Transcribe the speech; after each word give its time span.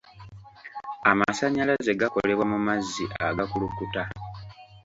Amasannyalaze 1.11 1.91
gakolebwa 1.99 2.45
mu 2.51 2.59
mazzi 2.67 3.03
agakulukuta 3.27 4.01